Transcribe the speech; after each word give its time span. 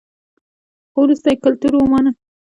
خو 0.91 0.99
وروسته 1.05 1.27
یې 1.31 1.41
کلتور 1.43 1.73
ومانه 1.75 2.11